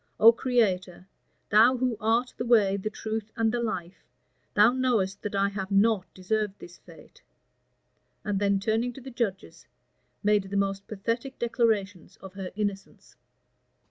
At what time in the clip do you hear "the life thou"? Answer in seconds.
3.51-4.71